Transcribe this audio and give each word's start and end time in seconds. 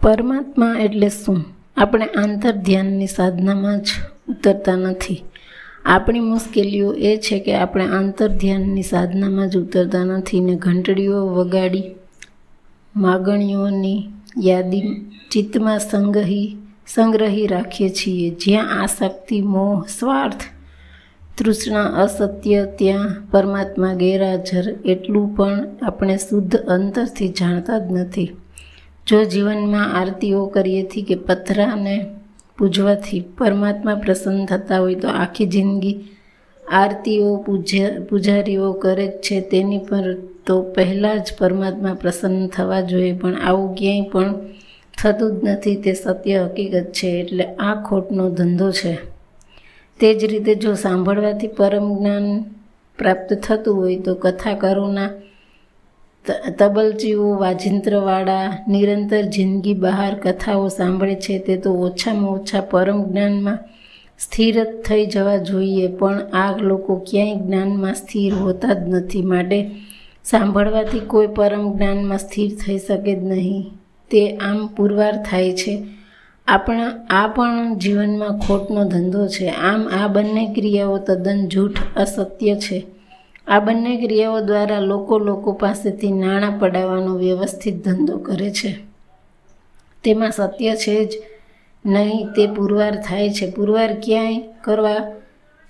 પરમાત્મા 0.00 0.74
એટલે 0.80 1.08
શું? 1.08 1.44
આપણે 1.76 2.06
આંતર 2.06 2.50
ધ્યાનની 2.50 3.06
સાધનામાં 3.06 3.80
જ 3.80 3.88
ઉતરતા 4.28 4.76
નથી. 4.76 5.24
આપણી 5.84 6.20
મુશ્કેલીઓ 6.20 6.92
એ 6.92 7.16
છે 7.16 7.38
કે 7.40 7.54
આપણે 7.54 7.86
આંતર 7.86 8.28
ધ્યાનની 8.28 8.82
સાધનામાં 8.82 9.50
જ 9.50 9.56
ઉતરતા 9.56 10.04
નથી 10.04 10.40
ને 10.40 10.54
ઘંટડીઓ 10.54 11.26
વગાડી, 11.26 11.84
માગણીઓની 12.96 14.08
યાદી 14.44 15.10
ચિત્તમાં 15.32 15.78
સંગ્રહી 15.78 16.56
સંગ્રહી 16.86 17.46
રાખીએ 17.46 17.88
છીએ. 17.88 18.30
જ્યાં 18.30 18.82
આસક્તિ 18.82 19.40
મોહ, 19.40 19.84
સ્વાર્થ, 19.98 20.42
તૃષ્ણા, 21.38 21.82
અસત્ય, 21.82 22.64
ત્યાં 22.78 23.30
પરમાત્મા 23.30 23.94
ગેરહાજર, 23.94 24.74
એટલું 24.84 25.36
પણ 25.36 25.68
આપણે 25.82 26.16
શુદ્ધ 26.16 26.56
અંતરથી 26.56 27.28
જાણતા 27.28 27.78
જ 27.78 27.92
નથી. 27.92 28.30
જો 29.06 29.24
જીવનમાં 29.24 30.00
આરતીઓ 30.00 30.46
કરીએથી 30.46 31.02
કે 31.02 31.14
પથરાને 31.14 32.06
પૂજવાથી 32.58 33.24
પરમાત્મા 33.38 33.94
પ્રસન્ન 33.94 34.46
થતા 34.46 34.78
હોય 34.78 34.94
તો 34.94 35.08
આખી 35.08 35.46
જિંદગી 35.46 36.04
આરતીઓ 36.72 37.36
પૂજા 37.36 38.00
પૂજારીઓ 38.10 38.72
કરે 38.72 39.06
જ 39.06 39.10
છે. 39.10 39.40
તેની 39.40 39.78
પર 39.78 40.14
તો 40.46 40.62
પહેલાં 40.62 41.18
જ 41.18 41.32
પરમાત્મા 41.38 41.94
પ્રસન્ન 41.94 42.46
થવા 42.46 42.80
જોઈએ. 42.80 43.12
પણ 43.12 43.34
આવું 43.34 43.74
ક્યાંય 43.74 44.00
પણ 44.00 44.34
થતું 45.02 45.40
જ 45.40 45.44
નથી. 45.44 45.76
તે 45.76 45.92
સત્ય 45.92 46.44
હકીકત 46.44 46.84
છે. 46.84 47.08
એટલે 47.08 47.44
આ 47.44 47.82
ખોટનો 47.82 48.30
ધંધો 48.30 48.70
છે. 48.70 48.98
તે 50.00 50.14
જ 50.14 50.24
રીતે 50.24 50.54
જો 50.54 50.74
સાંભળવાથી 50.74 51.46
પરમ 51.46 51.98
જ્ઞાન 51.98 52.42
પ્રાપ્ત 52.98 53.34
થતું 53.34 53.76
હોય 53.76 53.96
તો 53.96 54.14
કથાકારોના 54.14 55.10
તબલચીઓ 56.58 57.34
વાજિંત્રવાળા, 57.34 58.64
નિરંતર 58.68 59.22
જિંદગી 59.22 59.74
બહાર 59.74 60.14
કથાઓ 60.14 60.68
સાંભળે 60.68 61.14
છે 61.14 61.38
તે 61.38 61.56
તો 61.56 61.72
ઓછામાં 61.72 62.30
ઓછા 62.30 62.60
પરમ 62.60 63.04
જ્ઞાનમાં 63.04 63.58
સ્થિર 64.18 64.64
જ 64.64 64.66
થઈ 64.66 65.06
જવા 65.06 65.36
જોઈએ, 65.36 65.88
પણ 65.88 66.20
આ 66.32 66.56
લોકો 66.56 66.96
ક્યાંય 67.10 67.34
જ્ઞાનમાં 67.34 67.94
સ્થિર 67.94 68.34
હોતા 68.34 68.72
જ 68.72 68.88
નથી. 68.88 69.22
માટે 69.22 69.70
સાંભળવાથી 70.24 71.00
કોઈ 71.00 71.26
પરમ 71.26 71.76
જ્ઞાનમાં 71.76 72.18
સ્થિર 72.18 72.50
થઈ 72.66 72.78
શકે 72.78 73.20
જ 73.20 73.24
નહીં. 73.24 73.70
તે 74.10 74.36
આમ 74.36 74.66
પુરવાર 74.66 75.22
થાય 75.30 75.52
છે. 75.52 75.86
આપણા, 76.48 77.06
આ 77.10 77.26
પણ 77.26 77.74
જીવનમાં 77.74 78.38
ખોટનો 78.38 78.84
ધંધો 78.84 79.26
છે. 79.28 79.48
આમ 79.48 79.88
આ 79.88 80.06
બંને 80.06 80.54
ક્રિયાઓ 80.54 80.98
તદ્દન 80.98 81.46
જૂઠ 81.46 81.78
અસત્ય 81.96 82.54
છે. 82.54 82.86
આ 83.48 83.58
બંને 83.60 83.96
ક્રિયાઓ 83.96 84.40
દ્વારા 84.40 84.80
લોકો 84.80 85.18
લોકો 85.18 85.52
પાસેથી 85.52 86.12
નાણાં 86.12 86.58
પડાવવાનો 86.58 87.16
વ્યવસ્થિત 87.16 87.84
ધંધો 87.84 88.18
કરે 88.18 88.50
છે. 88.50 88.78
તેમાં 90.04 90.30
સત્ય 90.30 90.76
છે 90.76 91.04
જ 91.04 91.12
નહીં, 91.86 92.26
તે 92.26 92.46
પુરવાર 92.46 92.96
થાય 92.96 93.30
છે. 93.30 93.50
પુરવાર 93.50 94.00
ક્યાંય 94.02 94.42
કરવા 94.64 94.96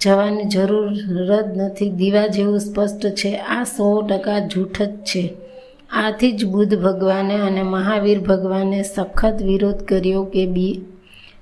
જવાની 0.00 0.44
જરૂર 0.44 0.94
જ 1.42 1.56
નથી. 1.56 1.90
દીવા 1.90 2.26
જેવું 2.26 2.58
સ્પષ્ટ 2.58 3.06
છે. 3.06 3.36
આ 3.36 3.64
સો 3.64 4.02
ટકા 4.02 4.38
જૂઠ 4.38 4.82
જ 4.82 4.96
છે. 4.96 5.34
આથી 5.90 6.32
જ 6.32 6.44
બુદ્ધ 6.44 6.82
ભગવાને 6.82 7.34
અને 7.34 7.62
મહાવીર 7.62 8.20
ભગવાને 8.20 8.82
સખત 8.82 9.42
વિરોધ 9.42 9.82
કર્યો 9.82 10.24
કે 10.24 10.46
બી, 10.46 10.80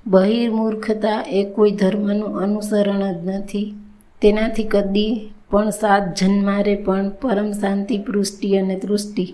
બહિર્મૂર્ખતા 0.07 1.23
એ 1.27 1.43
કોઈ 1.43 1.71
ધર્મનું 1.71 2.37
અનુસરણ 2.37 3.13
જ 3.13 3.27
નથી. 3.27 3.73
તેનાથી 4.21 4.63
કદી 4.63 5.29
પણ 5.55 5.69
સાત 5.69 6.13
જન્મારે 6.17 6.75
પણ 6.75 7.09
પરમ 7.09 7.51
શાંતિ, 7.51 7.97
પૃષ્ટિ 7.97 8.57
અને 8.57 8.75
તૃષ્ટિ 8.75 9.27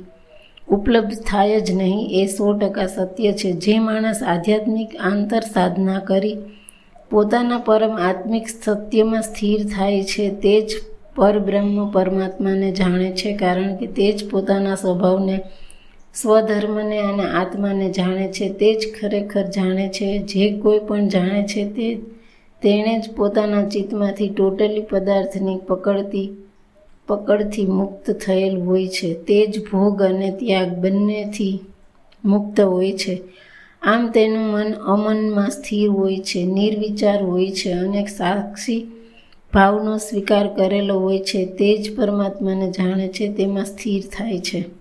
ઉપલબ્ધ 0.70 1.16
થાય 1.28 1.60
જ 1.60 1.72
નહીં 1.72 2.08
એ 2.12 2.26
સો 2.28 2.54
ટકા 2.54 2.86
સત્ય 2.88 3.32
છે. 3.34 3.52
જે 3.52 3.80
માણસ 3.80 4.24
આધ્યાત્મિક 4.24 4.96
આંતર 5.00 5.40
સાધના 5.40 6.00
કરી 6.00 6.38
પોતાના 7.12 7.58
પરમ 7.58 7.98
આત્મિક 7.98 8.48
સત્યમાં 8.48 9.22
સ્થિર 9.22 9.64
થાય 9.64 10.04
છે 10.04 10.30
તે 10.30 10.62
જ 10.62 10.70
પરબ્રહ્મ 11.16 11.90
પરમાત્માને 11.92 12.72
જાણે 12.72 13.10
છે 13.12 13.36
કારણ 13.36 13.76
કે 13.76 13.88
તે 13.88 14.12
જ 14.12 14.30
પોતાના 14.30 14.76
સ્વભાવને, 14.76 15.42
સ્વધર્મને 16.16 17.00
અને 17.00 17.26
આત્માને 17.32 17.92
જાણે 17.92 18.32
છે. 18.32 18.50
તે 18.54 18.74
જ 18.74 18.88
ખરેખર 19.02 19.46
જાણે 19.48 19.88
છે. 19.90 20.18
જે 20.20 20.58
કોઈ 20.58 20.80
પણ 20.80 21.08
જાણે 21.08 21.44
છે 21.44 21.66
તે 21.70 21.88
તેણે 22.62 23.00
જ 23.00 23.12
પોતાના 23.12 23.70
ચિત્તમાંથી 23.70 24.30
ટોટલી 24.30 24.82
પદાર્થની 24.82 25.58
પકડતી, 25.58 26.30
પકડથી 27.08 27.66
મુક્ત 27.66 28.12
થયેલ 28.12 28.62
હોય 28.62 28.88
છે. 28.88 29.14
તે 29.14 29.48
જ 29.48 29.64
ભોગ 29.72 30.02
અને 30.02 30.32
ત્યાગ 30.32 30.70
બંનેથી 30.70 31.60
મુક્ત 32.26 32.62
હોય 32.62 32.92
છે. 32.92 33.22
આમ 33.82 34.12
તેનું 34.12 34.44
મન 34.44 34.74
અમનમાં 34.74 35.50
સ્થિર 35.50 35.90
હોય 35.90 36.18
છે, 36.18 36.46
નિર્વિચાર 36.46 37.24
હોય 37.24 37.52
છે 37.52 37.72
અને 37.72 38.06
સાક્ષી 38.06 38.88
ભાવનો 39.54 39.98
સ્વીકાર 39.98 40.48
કરેલો 40.48 41.00
હોય 41.00 41.20
છે. 41.20 41.46
તે 41.46 41.78
જ 41.78 41.98
પરમાત્માને 41.98 42.72
જાણે 42.72 43.08
છે, 43.08 43.34
તેમાં 43.34 43.66
સ્થિર 43.66 44.04
થાય 44.14 44.40
છે. 44.40 44.81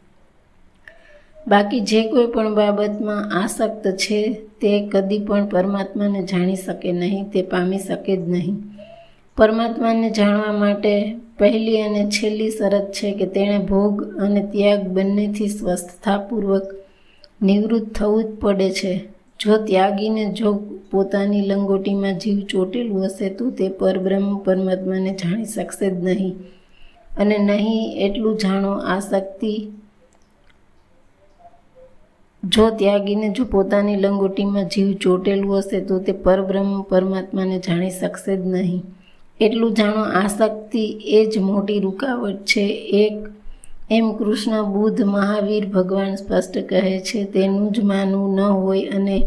બાકી 1.51 1.81
જે 1.81 2.09
કોઈ 2.09 2.27
પણ 2.27 2.55
બાબતમાં 2.55 3.43
આસક્ત 3.43 3.91
છે, 3.97 4.33
તે 4.33 4.89
કદી 4.89 5.19
પણ 5.19 5.49
પરમાત્માને 5.49 6.23
જાણી 6.23 6.57
શકે 6.57 6.93
નહીં, 6.93 7.31
તે 7.31 7.43
પામી 7.43 7.79
શકે 7.79 8.17
જ 8.17 8.29
નહીં. 8.29 8.57
પરમાત્માને 9.37 10.11
જાણવા 10.11 10.53
માટે 10.53 11.17
પહેલી 11.39 11.83
અને 11.83 12.11
છેલ્લી 12.11 12.51
શરત 12.51 12.93
છે 12.93 13.13
કે 13.13 13.27
તેણે 13.27 13.59
ભોગ 13.59 14.19
અને 14.19 14.41
ત્યાગ 14.53 14.89
બંનેથી 14.89 15.49
સ્વસ્થતાપૂર્વક 15.49 16.63
નિવૃત્ત 17.43 17.95
થવું 17.95 18.25
જ 18.25 18.27
પડે 18.27 18.71
છે. 18.71 19.05
જો 19.41 19.57
ત્યાગીને 19.57 20.25
જો 20.33 20.53
પોતાની 20.91 21.41
લંગોટીમાં 21.41 22.19
જીવ 22.19 22.41
ચોટેલું 22.41 23.05
હશે, 23.05 23.29
તો 23.29 23.51
તે 23.51 23.69
પરબ્રહ્મ 23.69 24.39
પરમાત્માને 24.39 25.15
જાણી 25.15 25.45
શકશે 25.45 25.91
જ 25.91 26.05
નહીં. 26.05 26.37
અને 27.19 27.39
નહીં 27.39 27.99
એટલું 27.99 28.39
જાણો 28.39 28.73
આસક્તિ 28.73 29.69
જો 32.43 32.71
ત્યાગીને 32.71 33.29
જો 33.31 33.45
પોતાની 33.45 33.97
લંગોટીમાં 33.97 34.69
જીવ 34.69 34.89
ચોટેલું 34.97 35.59
હશે, 35.59 35.81
તો 35.81 35.99
તે 35.99 36.13
પરબ્રહ્મ 36.13 36.71
પરમાત્માને 36.83 37.59
જાણી 37.59 37.91
શકશે 37.91 38.37
જ 38.37 38.47
નહીં. 38.47 38.83
એટલું 39.41 39.75
જાણો 39.75 40.05
આસક્તિ 40.21 40.85
એ 41.19 41.21
જ 41.27 41.39
મોટી 41.41 41.81
રૂકાવટ 41.81 42.41
છે. 42.45 42.65
એક 43.05 43.17
એમ 43.91 44.07
કૃષ્ણ 44.19 44.73
બુદ્ધ 44.73 45.01
મહાવીર 45.05 45.67
ભગવાન 45.67 46.17
સ્પષ્ટ 46.17 46.57
કહે 46.69 47.01
છે, 47.01 47.25
તેનું 47.25 47.73
જ 47.73 47.81
માનવું 47.83 48.35
ન 48.37 48.41
હોય 48.41 48.91
અને 48.97 49.19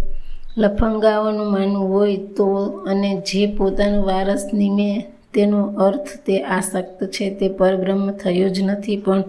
લફંગાઓનું 0.57 1.51
માનવું 1.51 1.87
હોય 1.93 2.17
તો 2.37 2.47
અને 2.87 3.11
જે 3.21 3.47
પોતાનો 3.57 4.03
વારસ 4.03 4.43
નિમે 4.53 4.89
તેનો 5.33 5.61
અર્થ 5.77 6.11
તે 6.25 6.35
આસક્ત 6.57 6.99
છે. 7.11 7.25
તે 7.39 7.49
પરબ્રહ્મ 7.49 8.03
થયો 8.11 8.49
જ 8.49 8.57
નથી, 8.61 8.97
પણ 8.97 9.23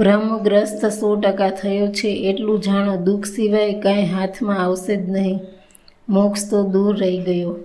ભ્રમગ્રસ્ત 0.00 0.86
સો 0.86 1.16
ટકા 1.16 1.50
થયો 1.50 1.86
છે 1.86 2.08
એટલું 2.08 2.60
જાણો 2.60 2.96
દુઃખ 2.96 3.24
સિવાય 3.24 3.80
કાંઈ 3.80 4.04
હાથમાં 4.04 4.58
આવશે 4.64 4.96
જ 4.96 5.10
નહીં. 5.10 5.40
મોક્ષ 6.08 6.50
તો 6.50 6.62
દૂર 6.62 6.98
રહી 6.98 7.18
ગયો. 7.18 7.56